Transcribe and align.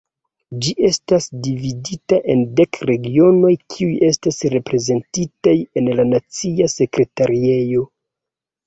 Ĝi 0.65 0.71
estas 0.87 1.27
dividita 1.47 2.19
en 2.35 2.41
dek 2.61 2.81
regionoj 2.91 3.53
kiuj 3.75 3.93
estas 4.11 4.43
reprezentitaj 4.57 5.57
en 5.83 5.95
la 6.01 6.11
nacia 6.17 6.73
sekretariejo. 6.79 7.89